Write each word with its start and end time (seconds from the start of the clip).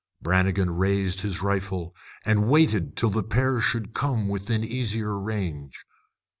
Brannigan 0.19 0.71
raised 0.77 1.21
his 1.21 1.43
rifle 1.43 1.93
and 2.25 2.49
waited 2.49 2.97
till 2.97 3.11
the 3.11 3.21
pair 3.21 3.59
should 3.59 3.93
come 3.93 4.27
within 4.27 4.63
easier 4.63 5.15
range. 5.15 5.85